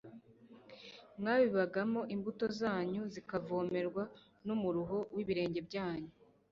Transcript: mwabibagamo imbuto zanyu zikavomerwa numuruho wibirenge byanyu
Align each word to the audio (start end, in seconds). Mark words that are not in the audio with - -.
mwabibagamo 1.19 2.01
imbuto 2.13 2.45
zanyu 2.59 3.01
zikavomerwa 3.13 4.03
numuruho 4.45 4.97
wibirenge 5.15 5.59
byanyu 5.67 6.11